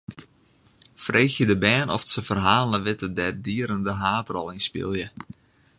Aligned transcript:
Freegje 0.95 1.45
de 1.45 1.57
bern 1.63 1.89
oft 1.95 2.07
se 2.11 2.21
ferhalen 2.29 2.83
witte 2.85 3.07
dêr't 3.17 3.39
dieren 3.45 3.81
de 3.87 3.93
haadrol 4.01 4.51
yn 4.53 4.63
spylje. 4.67 5.07